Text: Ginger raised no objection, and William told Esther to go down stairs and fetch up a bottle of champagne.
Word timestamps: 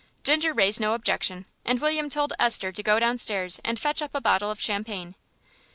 Ginger 0.23 0.51
raised 0.51 0.79
no 0.79 0.95
objection, 0.95 1.45
and 1.63 1.79
William 1.79 2.09
told 2.09 2.33
Esther 2.39 2.71
to 2.71 2.81
go 2.81 2.97
down 2.97 3.19
stairs 3.19 3.59
and 3.63 3.77
fetch 3.79 4.01
up 4.01 4.15
a 4.15 4.19
bottle 4.19 4.49
of 4.49 4.59
champagne. 4.59 5.13